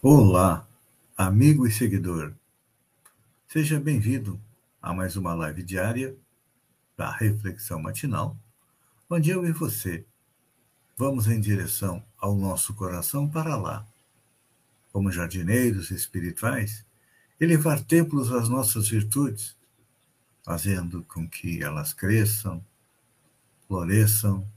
[0.00, 0.64] Olá,
[1.16, 2.32] amigo e seguidor.
[3.48, 4.40] Seja bem-vindo
[4.80, 6.16] a mais uma live diária
[6.96, 8.38] da Reflexão Matinal,
[9.10, 10.06] onde eu e você
[10.96, 13.84] vamos em direção ao nosso coração para lá,
[14.92, 16.86] como jardineiros espirituais,
[17.40, 19.56] elevar templos às nossas virtudes,
[20.44, 22.64] fazendo com que elas cresçam,
[23.66, 24.48] floresçam,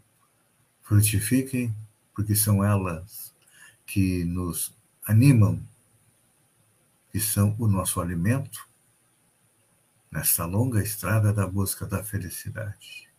[0.83, 1.76] frutifiquem,
[2.14, 3.33] porque são elas
[3.88, 5.62] que nos animam,
[7.12, 8.68] que são o nosso alimento,
[10.12, 13.10] nesta longa estrada da busca da felicidade.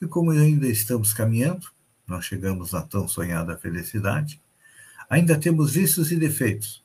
[0.00, 1.68] E como ainda estamos caminhando,
[2.06, 4.40] nós chegamos à tão sonhada felicidade,
[5.08, 6.82] ainda temos vícios e defeitos,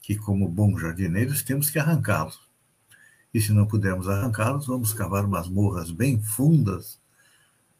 [0.00, 2.40] que, como bons jardineiros, temos que arrancá-los.
[3.32, 7.00] E se não pudermos arrancá-los, vamos cavar masmorras bem fundas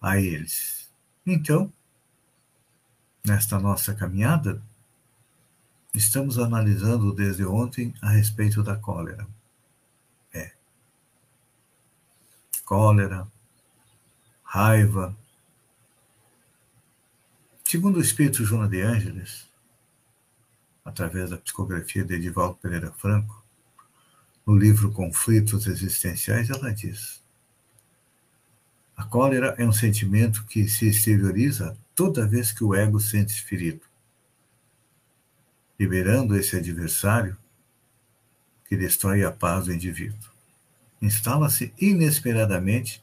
[0.00, 0.90] a eles.
[1.26, 1.72] Então,
[3.24, 4.62] nesta nossa caminhada,
[5.92, 9.26] Estamos analisando desde ontem a respeito da cólera.
[10.32, 10.52] É.
[12.64, 13.26] Cólera,
[14.44, 15.16] raiva.
[17.64, 19.48] Segundo o espírito Joana de Ângeles,
[20.84, 23.44] através da psicografia de Edivaldo Pereira Franco,
[24.46, 27.20] no livro Conflitos Existenciais, ela diz:
[28.96, 33.89] A cólera é um sentimento que se exterioriza toda vez que o ego sente-se ferido
[35.80, 37.34] liberando esse adversário
[38.68, 40.28] que destrói a paz do indivíduo.
[41.00, 43.02] Instala-se inesperadamente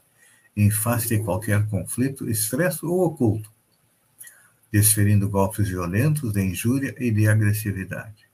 [0.56, 3.52] em face de qualquer conflito, estresse ou oculto,
[4.70, 8.28] desferindo golpes violentos de injúria e de agressividade.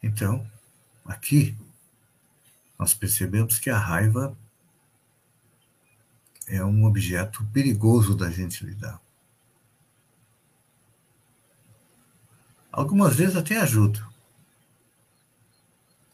[0.00, 0.48] Então,
[1.04, 1.56] aqui,
[2.78, 4.38] nós percebemos que a raiva
[6.46, 9.00] é um objeto perigoso da gente lidar.
[12.80, 14.02] Algumas vezes até ajuda,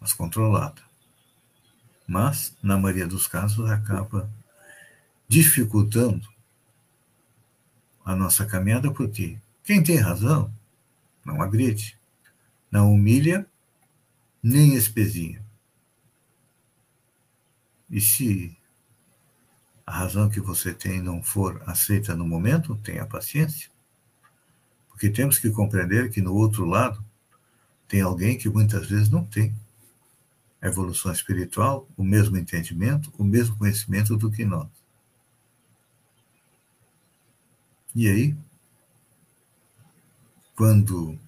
[0.00, 0.82] mas controlada.
[2.09, 4.28] Mas, na maioria dos casos, acaba
[5.28, 6.28] dificultando
[8.05, 10.53] a nossa caminhada, porque quem tem razão
[11.25, 11.97] não agride,
[12.69, 13.47] não humilha,
[14.43, 15.41] nem espezinha.
[17.88, 18.59] E se
[19.87, 23.75] a razão que você tem não for aceita no momento, tenha paciência.
[24.96, 27.04] Porque temos que compreender que no outro lado
[27.86, 29.54] tem alguém que muitas vezes não tem
[30.58, 34.70] a evolução espiritual, o mesmo entendimento, o mesmo conhecimento do que nós.
[37.94, 38.34] E aí,
[40.56, 41.18] quando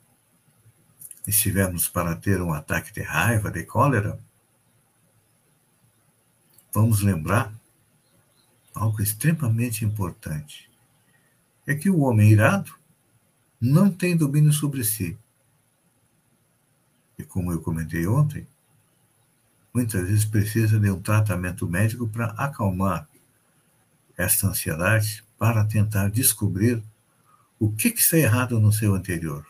[1.26, 4.18] estivermos para ter um ataque de raiva, de cólera,
[6.72, 7.52] vamos lembrar
[8.74, 10.70] algo extremamente importante.
[11.66, 12.77] É que o homem irado
[13.60, 15.18] não tem domínio sobre si.
[17.18, 18.46] E como eu comentei ontem,
[19.74, 23.08] muitas vezes precisa de um tratamento médico para acalmar
[24.16, 26.82] esta ansiedade, para tentar descobrir
[27.58, 29.46] o que, que está errado no seu anterior.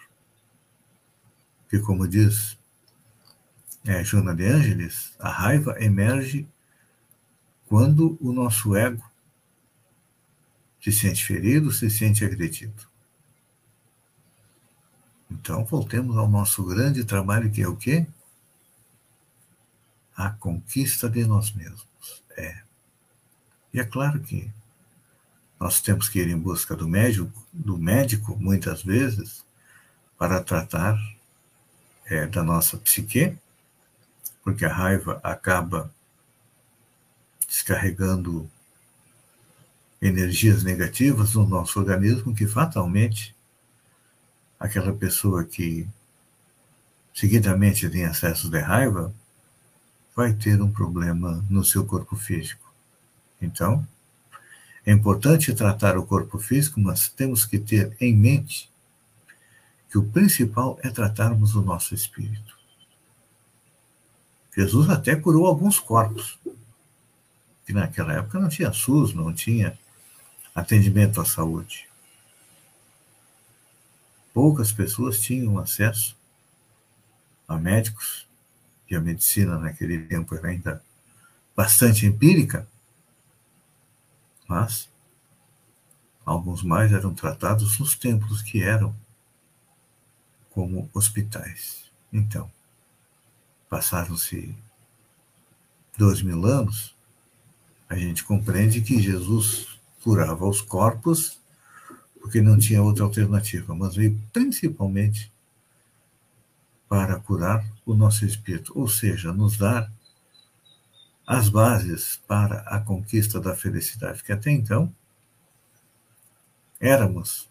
[1.62, 2.58] Porque, como diz
[3.84, 6.46] é, Joana de Ângeles, a raiva emerge
[7.66, 9.04] quando o nosso ego
[10.80, 12.88] se sente ferido, se sente agredido.
[15.30, 18.06] Então, voltemos ao nosso grande trabalho, que é o quê?
[20.16, 21.86] A conquista de nós mesmos.
[22.36, 22.62] É.
[23.72, 24.50] E é claro que
[25.60, 29.44] nós temos que ir em busca do médico, do médico muitas vezes,
[30.16, 30.98] para tratar
[32.06, 33.36] é, da nossa psique,
[34.42, 35.92] porque a raiva acaba
[37.46, 38.50] descarregando
[40.00, 43.34] energias negativas no nosso organismo que fatalmente
[44.58, 45.88] aquela pessoa que
[47.14, 49.12] seguidamente tem acesso de raiva
[50.14, 52.72] vai ter um problema no seu corpo físico.
[53.40, 53.86] Então,
[54.84, 58.70] é importante tratar o corpo físico, mas temos que ter em mente
[59.90, 62.56] que o principal é tratarmos o nosso espírito.
[64.56, 66.38] Jesus até curou alguns corpos,
[67.64, 69.78] que naquela época não tinha SUS, não tinha
[70.54, 71.87] atendimento à saúde.
[74.38, 76.16] Poucas pessoas tinham acesso
[77.48, 78.24] a médicos,
[78.88, 80.80] e a medicina naquele tempo era ainda
[81.56, 82.64] bastante empírica,
[84.46, 84.88] mas
[86.24, 88.94] alguns mais eram tratados nos templos que eram
[90.50, 91.90] como hospitais.
[92.12, 92.48] Então,
[93.68, 94.56] passaram-se
[95.96, 96.94] dois mil anos,
[97.88, 101.40] a gente compreende que Jesus curava os corpos
[102.20, 105.32] porque não tinha outra alternativa, mas veio principalmente
[106.88, 109.90] para curar o nosso espírito, ou seja, nos dar
[111.26, 114.92] as bases para a conquista da felicidade, que até então
[116.80, 117.48] éramos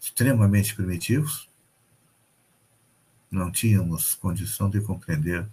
[0.00, 1.48] extremamente primitivos,
[3.30, 5.46] não tínhamos condição de compreender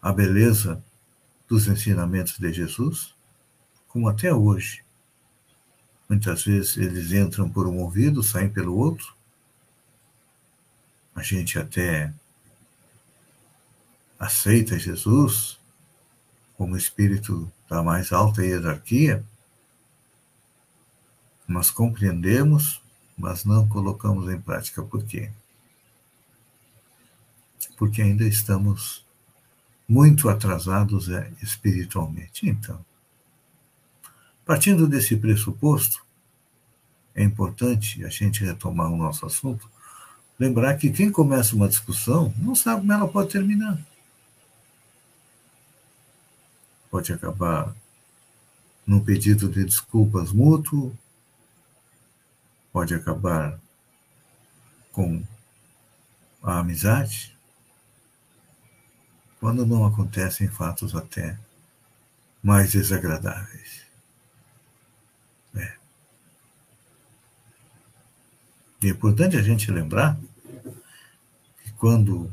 [0.00, 0.82] a beleza
[1.48, 3.14] dos ensinamentos de Jesus,
[3.88, 4.82] como até hoje.
[6.08, 9.14] Muitas vezes eles entram por um ouvido, saem pelo outro.
[11.14, 12.12] A gente até
[14.18, 15.58] aceita Jesus
[16.56, 19.24] como espírito da mais alta hierarquia,
[21.48, 22.80] nós compreendemos,
[23.16, 24.82] mas não colocamos em prática.
[24.82, 25.30] Por quê?
[27.76, 29.04] Porque ainda estamos
[29.88, 32.48] muito atrasados é, espiritualmente.
[32.48, 32.84] Então,
[34.44, 36.04] partindo desse pressuposto,
[37.14, 39.70] é importante a gente retomar o nosso assunto,
[40.38, 43.78] lembrar que quem começa uma discussão não sabe como ela pode terminar.
[46.90, 47.74] Pode acabar
[48.86, 50.96] num pedido de desculpas mútuo,
[52.72, 53.58] pode acabar
[54.90, 55.22] com
[56.42, 57.36] a amizade,
[59.38, 61.36] quando não acontecem fatos até
[62.42, 63.82] mais desagradáveis.
[65.56, 65.76] É.
[68.71, 70.18] E é importante a gente lembrar
[71.62, 72.32] que quando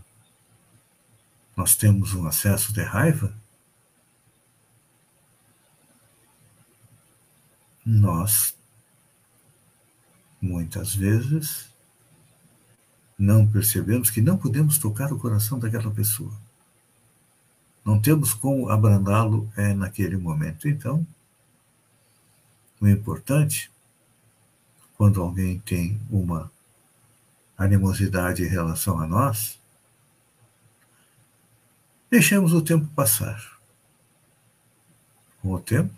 [1.55, 3.33] nós temos um acesso de raiva,
[7.85, 8.55] nós
[10.41, 11.69] muitas vezes
[13.17, 16.33] não percebemos que não podemos tocar o coração daquela pessoa.
[17.83, 20.69] Não temos como abrandá-lo é, naquele momento.
[20.69, 21.05] Então,
[22.79, 23.69] o importante,
[24.99, 26.51] quando alguém tem uma
[27.57, 29.57] animosidade em relação a nós,
[32.11, 33.57] deixemos o tempo passar.
[35.41, 35.93] Com o tempo,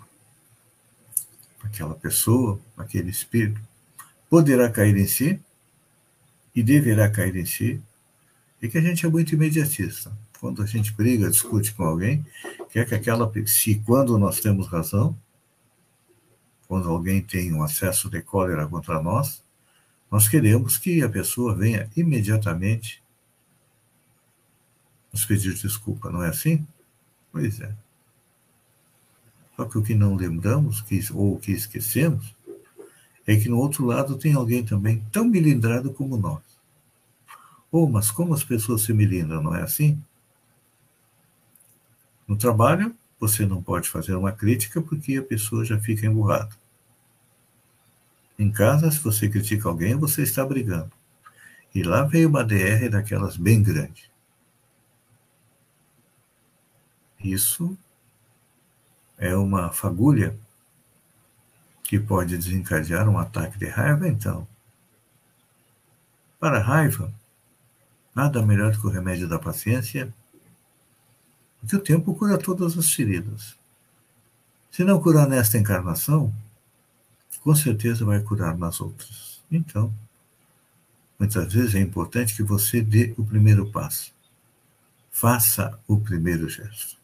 [1.63, 3.59] aquela pessoa, aquele espírito,
[4.29, 5.41] poderá cair em si
[6.53, 7.81] e deverá cair em si,
[8.61, 10.15] e que a gente é muito imediatista.
[10.39, 12.23] Quando a gente briga, discute com alguém,
[12.69, 15.17] quer que aquela, se quando nós temos razão,
[16.71, 19.43] quando alguém tem um acesso de cólera contra nós,
[20.09, 23.03] nós queremos que a pessoa venha imediatamente
[25.11, 26.65] nos pedir desculpa, não é assim?
[27.29, 27.75] Pois é.
[29.53, 30.81] Só que o que não lembramos,
[31.13, 32.33] ou o que esquecemos,
[33.27, 36.41] é que no outro lado tem alguém também tão milindrado como nós.
[37.69, 40.01] Oh, mas como as pessoas se milindram, não é assim?
[42.25, 46.60] No trabalho, você não pode fazer uma crítica porque a pessoa já fica emburrada.
[48.41, 50.91] Em casa, se você critica alguém, você está brigando.
[51.75, 54.09] E lá veio uma DR daquelas bem grande.
[57.23, 57.77] Isso
[59.15, 60.35] é uma fagulha
[61.83, 64.47] que pode desencadear um ataque de raiva, então.
[66.39, 67.13] Para a raiva,
[68.15, 70.11] nada melhor que o remédio da paciência,
[71.59, 73.55] porque o tempo cura todas as feridas.
[74.71, 76.33] Se não curar nesta encarnação,
[77.41, 79.41] com certeza vai curar nas outras.
[79.51, 79.93] Então,
[81.19, 84.13] muitas vezes é importante que você dê o primeiro passo.
[85.11, 86.97] Faça o primeiro gesto.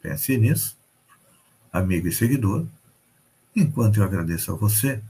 [0.00, 0.76] Pense nisso,
[1.72, 2.66] amigo e seguidor,
[3.54, 5.02] Enquanto eu agradeço a você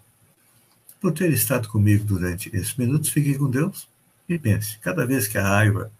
[1.00, 3.88] por ter estado comigo durante esses minutos, fique com Deus
[4.28, 5.92] e pense: cada vez que a raiva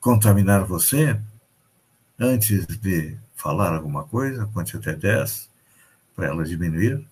[0.00, 1.20] contaminar você,
[2.18, 5.48] antes de falar alguma coisa, conte até 10
[6.16, 7.06] para ela diminuir.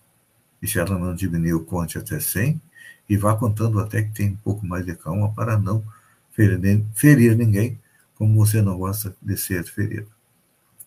[0.60, 2.60] E se ela não diminuiu, conte até 100
[3.08, 5.84] e vá contando até que tem um pouco mais de calma para não
[6.32, 7.78] ferir, ferir ninguém,
[8.14, 10.08] como você não gosta de ser ferido.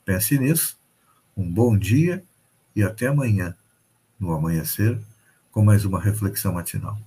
[0.04, 0.78] Pense nisso
[1.36, 2.24] um bom dia
[2.76, 3.56] e até amanhã,
[4.20, 5.00] no amanhecer,
[5.52, 6.98] com mais uma reflexão matinal.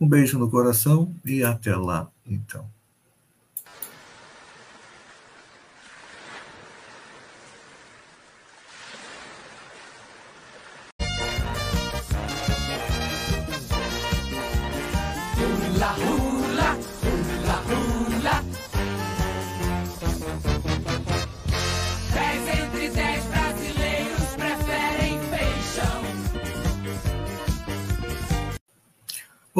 [0.00, 2.68] Um beijo no coração e até lá, então.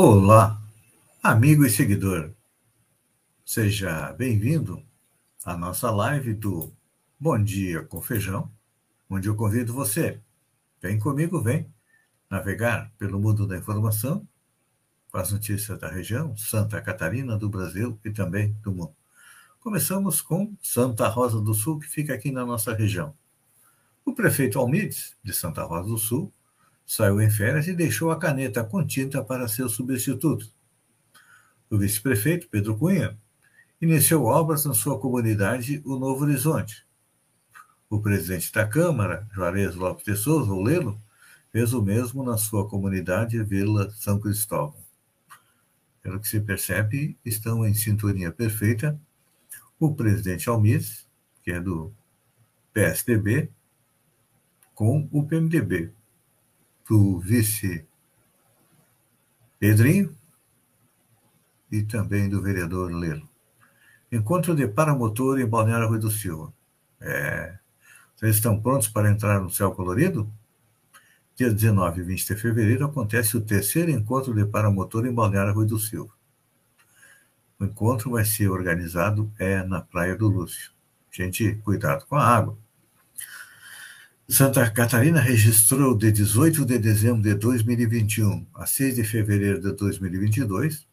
[0.02, 0.58] Olá,
[1.22, 2.32] amigo e seguidor.
[3.44, 4.82] Seja bem-vindo
[5.44, 6.72] à nossa live do
[7.18, 8.50] Bom Dia com Feijão,
[9.10, 10.18] onde eu convido você,
[10.80, 11.70] vem comigo, vem
[12.30, 14.26] navegar pelo mundo da informação
[15.12, 18.96] com as notícias da região, Santa Catarina, do Brasil e também do mundo.
[19.58, 23.14] Começamos com Santa Rosa do Sul, que fica aqui na nossa região.
[24.02, 26.32] O prefeito Almides, de Santa Rosa do Sul,
[26.90, 30.50] saiu em férias e deixou a caneta com tinta para seu substituto.
[31.70, 33.16] O vice-prefeito, Pedro Cunha,
[33.80, 36.84] iniciou obras na sua comunidade, o Novo Horizonte.
[37.88, 41.00] O presidente da Câmara, Juarez Lopes de Souza, o Lelo,
[41.52, 44.82] fez o mesmo na sua comunidade, Vila São Cristóvão.
[46.02, 49.00] Pelo que se percebe, estão em sintonia perfeita
[49.78, 51.06] o presidente Almis,
[51.44, 51.94] que é do
[52.74, 53.48] PSDB,
[54.74, 55.92] com o PMDB,
[56.90, 57.86] do vice
[59.60, 60.12] Pedrinho
[61.70, 63.28] e também do vereador Lelo.
[64.10, 66.52] Encontro de paramotor em Balneário Rui do Silva.
[67.00, 67.56] É,
[68.16, 70.28] vocês estão prontos para entrar no céu colorido?
[71.36, 75.66] Dia 19 e 20 de fevereiro acontece o terceiro encontro de paramotor em Balneário Rui
[75.66, 76.12] do Silva.
[77.60, 80.72] O encontro vai ser organizado é na Praia do Lúcio.
[81.08, 82.58] Gente, cuidado com a água.
[84.32, 90.86] Santa Catarina registrou de 18 de dezembro de 2021 a 6 de fevereiro de 2022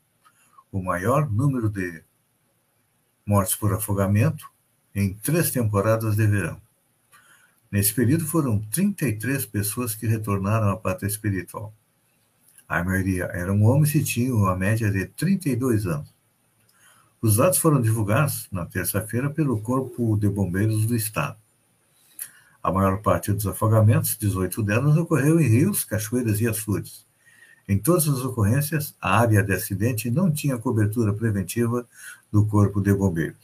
[0.72, 2.03] o maior número de
[3.24, 4.44] mortes por afogamento
[4.94, 6.60] em três temporadas de verão.
[7.72, 11.72] Nesse período foram 33 pessoas que retornaram à pátria espiritual.
[12.67, 16.12] A maioria eram homens e tinham a média de 32 anos.
[17.22, 21.38] Os dados foram divulgados na terça-feira pelo Corpo de Bombeiros do Estado.
[22.68, 27.06] A maior parte dos afogamentos, 18 delas, ocorreu em rios, cachoeiras e açudes.
[27.66, 31.88] Em todas as ocorrências, a área de acidente não tinha cobertura preventiva
[32.30, 33.40] do Corpo de Bombeiros.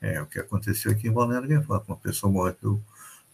[0.00, 1.86] É o que aconteceu aqui em Balneário Gaivota.
[1.88, 2.80] Uma pessoa morreu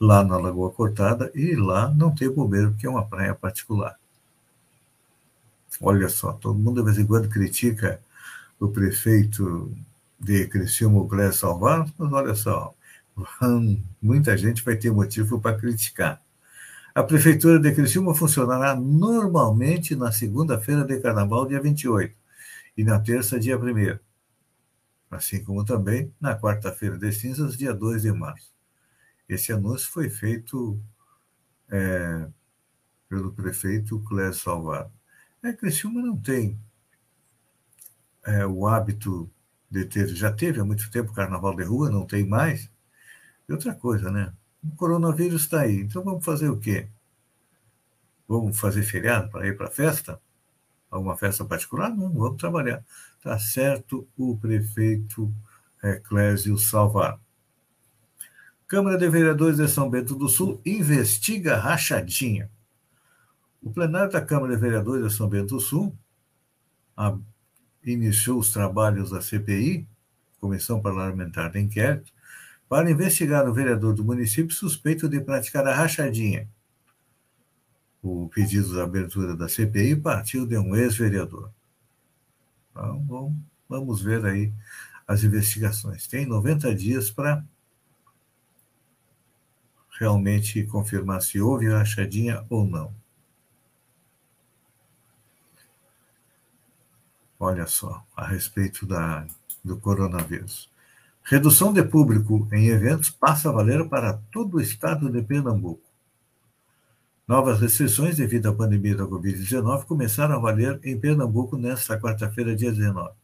[0.00, 3.98] lá na Lagoa Cortada e lá não tem bombeiro, porque é uma praia particular.
[5.82, 8.00] Olha só, todo mundo de vez em quando critica
[8.58, 9.70] o prefeito
[10.18, 12.74] de Criciúma, o Salvar, mas olha só,
[14.00, 16.22] muita gente vai ter motivo para criticar.
[16.94, 22.14] A Prefeitura de Criciúma funcionará normalmente na segunda-feira de carnaval, dia 28,
[22.76, 23.98] e na terça, dia 1
[25.10, 28.52] assim como também na quarta-feira de cinzas, dia 2 de março.
[29.28, 30.80] Esse anúncio foi feito
[31.70, 32.26] é,
[33.08, 34.90] pelo prefeito Clécio Salvado.
[35.42, 36.58] É, Criciúma não tem
[38.24, 39.30] é, o hábito
[39.70, 42.70] de ter, já teve há muito tempo carnaval de rua, não tem mais,
[43.48, 44.32] e outra coisa, né?
[44.62, 46.88] O coronavírus está aí, então vamos fazer o quê?
[48.28, 50.20] Vamos fazer feriado para ir para festa?
[50.90, 51.90] Alguma festa particular?
[51.90, 52.84] Não, vamos trabalhar.
[53.16, 55.32] Está certo o prefeito
[56.04, 57.18] Clésio Salvar.
[58.66, 62.50] Câmara de Vereadores de São Bento do Sul investiga rachadinha.
[63.62, 65.96] O plenário da Câmara de Vereadores de São Bento do Sul
[66.96, 67.16] a,
[67.84, 69.86] iniciou os trabalhos da CPI,
[70.40, 72.12] Comissão Parlamentar de Inquérito,
[72.72, 76.48] para investigar o vereador do município suspeito de praticar a rachadinha.
[78.02, 81.52] O pedido de abertura da CPI partiu de um ex-vereador.
[82.70, 83.36] Então,
[83.68, 84.50] vamos ver aí
[85.06, 86.06] as investigações.
[86.06, 87.44] Tem 90 dias para
[90.00, 92.94] realmente confirmar se houve rachadinha ou não.
[97.38, 99.26] Olha só, a respeito da,
[99.62, 100.72] do coronavírus.
[101.24, 105.82] Redução de público em eventos passa a valer para todo o estado de Pernambuco.
[107.26, 112.72] Novas restrições devido à pandemia da Covid-19 começaram a valer em Pernambuco nesta quarta-feira, dia
[112.72, 113.14] 19.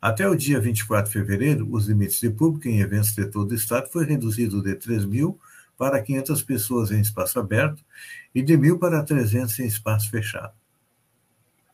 [0.00, 3.54] Até o dia 24 de fevereiro, os limites de público em eventos de todo o
[3.54, 5.38] estado foi reduzido de 3 mil
[5.76, 7.84] para 500 pessoas em espaço aberto
[8.32, 10.52] e de mil para 300 em espaço fechado.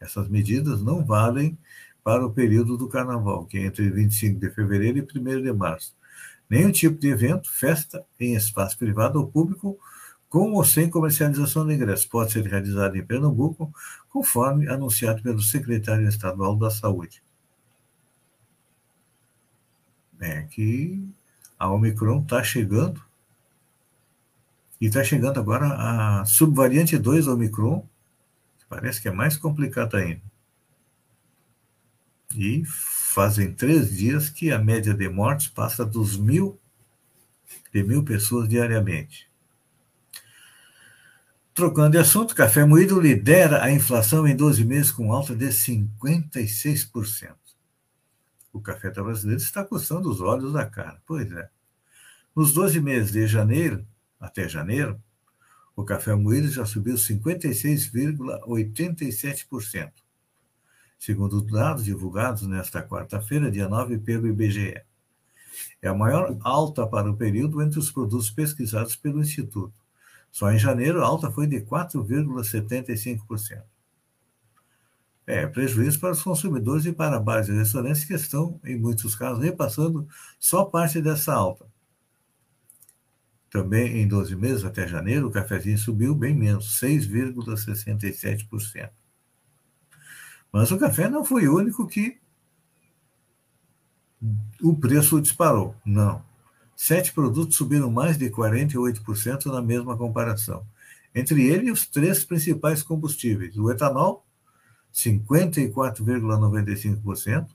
[0.01, 1.59] Essas medidas não valem
[2.05, 5.97] para o período do carnaval, que é entre 25 de fevereiro e 1 de março.
[6.51, 9.79] Nenhum tipo de evento, festa em espaço privado ou público,
[10.29, 13.73] com ou sem comercialização de ingressos, pode ser realizado em Pernambuco,
[14.11, 17.23] conforme anunciado pelo secretário estadual da Saúde.
[20.21, 21.03] É que
[21.59, 23.03] a Omicron está chegando,
[24.81, 27.87] e está chegando agora a subvariante 2 Omicron,
[28.69, 30.34] parece que é mais complicada ainda.
[32.35, 36.59] E fazem três dias que a média de mortes passa dos mil,
[37.73, 39.29] de mil pessoas diariamente.
[41.55, 47.37] Trocando de assunto, café moído lidera a inflação em 12 meses com alta de 56%.
[48.53, 51.00] O café brasileiro está custando os olhos da cara.
[51.07, 51.49] Pois é.
[52.35, 53.87] Nos 12 meses de janeiro
[54.19, 55.00] até janeiro,
[55.76, 59.93] o café moído já subiu 56,87%,
[61.05, 64.81] segundo dados divulgados nesta quarta-feira, dia 9, pelo IBGE.
[65.83, 69.79] É a maior alta para o período entre os produtos pesquisados pelo Instituto.
[70.33, 73.63] Só em janeiro a alta foi de 4,75%.
[75.27, 79.45] É, prejuízo para os consumidores e para bares e restaurantes que estão, em muitos casos,
[79.45, 80.09] repassando
[80.39, 81.67] só parte dessa alta.
[83.51, 89.04] Também em 12 meses, até janeiro, o cafezinho subiu bem menos, 6,67%.
[90.55, 92.17] Mas o café não foi o único que
[94.63, 95.75] o preço disparou.
[95.85, 96.23] Não.
[96.77, 100.65] Sete produtos subiram mais de 48% na mesma comparação.
[101.13, 104.25] Entre eles, os três principais combustíveis: o etanol,
[104.95, 107.49] 54,95%,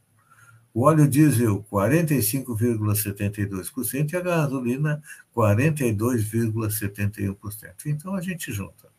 [0.74, 5.02] o óleo diesel, 45,72% e a gasolina,
[5.34, 7.86] 42,71%.
[7.86, 8.90] Então a gente junta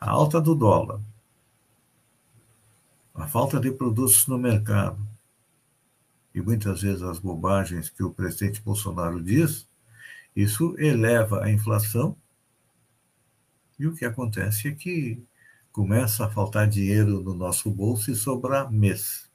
[0.00, 1.02] a alta do dólar,
[3.22, 4.98] a falta de produtos no mercado,
[6.34, 9.68] e muitas vezes as bobagens que o presidente Bolsonaro diz,
[10.34, 12.16] isso eleva a inflação
[13.78, 15.22] e o que acontece é que
[15.70, 19.30] começa a faltar dinheiro no nosso bolso e sobrar mês.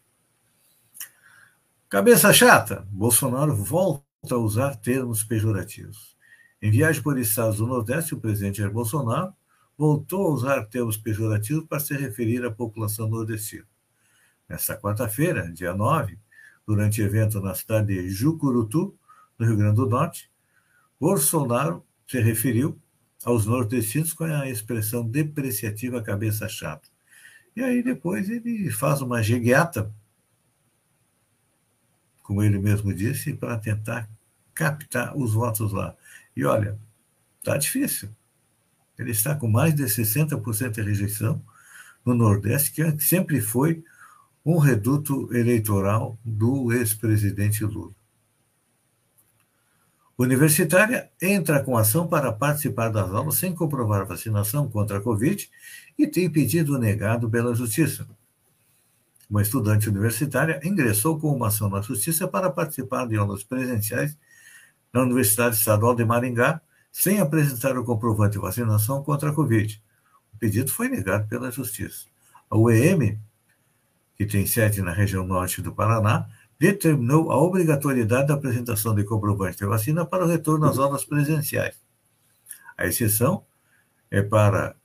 [1.87, 6.17] Cabeça chata, Bolsonaro volta a usar termos pejorativos.
[6.61, 9.33] Em viagem por estados do Nordeste, o presidente Jair Bolsonaro
[9.77, 13.65] voltou a usar termos pejorativos para se referir à população nordestina.
[14.47, 16.17] Nesta quarta-feira, dia 9,
[16.65, 18.97] durante evento na cidade de Jucurutu,
[19.37, 20.31] no Rio Grande do Norte,
[20.99, 22.79] Bolsonaro se referiu
[23.25, 26.87] aos nordestinos com a expressão depreciativa cabeça chata.
[27.55, 29.91] E aí depois ele faz uma jegueata,
[32.23, 34.09] como ele mesmo disse, para tentar
[34.53, 35.95] captar os votos lá.
[36.35, 36.79] E olha,
[37.39, 38.09] está difícil.
[38.97, 41.43] Ele está com mais de 60% de rejeição
[42.05, 43.83] no Nordeste, que sempre foi
[44.47, 47.91] um reduto eleitoral do ex-presidente Lula.
[50.17, 55.49] Universitária entra com ação para participar das aulas sem comprovar vacinação contra a Covid
[55.99, 58.07] e tem pedido negado pela Justiça.
[59.29, 64.17] Uma estudante universitária ingressou com uma ação na Justiça para participar de aulas presenciais
[64.93, 69.83] na Universidade Estadual de Maringá sem apresentar o comprovante de vacinação contra a Covid.
[70.33, 72.05] O pedido foi negado pela Justiça.
[72.49, 73.19] A UEM
[74.17, 76.27] que tem sede na região norte do Paraná,
[76.59, 81.75] determinou a obrigatoriedade da apresentação de comprovante de vacina para o retorno às aulas presenciais.
[82.75, 83.45] A exceção
[84.09, 84.75] é para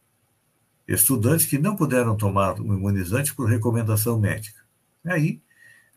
[0.86, 4.60] estudantes que não puderam tomar o imunizante por recomendação médica.
[5.04, 5.40] Aí,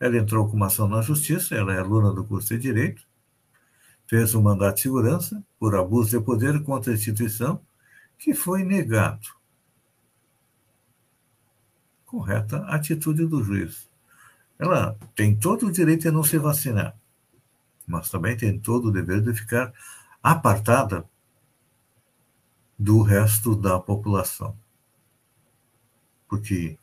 [0.00, 3.02] ela entrou com uma ação na justiça, ela é aluna do curso de Direito,
[4.06, 7.60] fez um mandato de segurança por abuso de poder contra a instituição,
[8.18, 9.35] que foi negado
[12.16, 13.90] correta atitude do juiz.
[14.58, 16.96] Ela tem todo o direito de não se vacinar,
[17.86, 19.70] mas também tem todo o dever de ficar
[20.22, 21.04] apartada
[22.78, 24.56] do resto da população.
[26.26, 26.78] Porque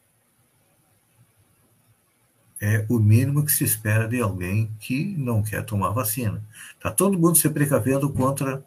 [2.61, 6.43] é o mínimo que se espera de alguém que não quer tomar vacina.
[6.77, 8.63] Está todo mundo se precavendo contra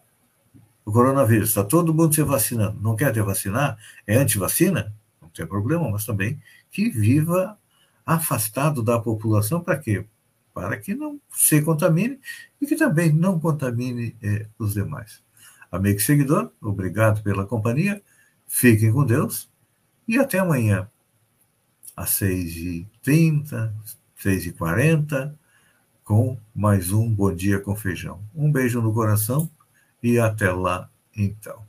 [0.84, 2.80] o coronavírus, está todo mundo se vacinando.
[2.80, 3.78] Não quer ter vacinar?
[4.04, 4.92] É anti-vacina?
[5.36, 7.58] Tem problema, mas também que viva
[8.04, 10.06] afastado da população para quê?
[10.54, 12.18] Para que não se contamine
[12.60, 15.22] e que também não contamine eh, os demais.
[15.70, 18.02] Amigo seguidor, obrigado pela companhia,
[18.46, 19.50] fiquem com Deus
[20.08, 20.88] e até amanhã,
[21.94, 23.72] às 6h30,
[24.18, 25.34] 6h40,
[26.04, 28.22] com mais um Bom Dia com Feijão.
[28.34, 29.50] Um beijo no coração
[30.02, 31.66] e até lá, então.